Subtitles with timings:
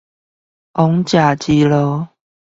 [0.71, 2.07] 王者之路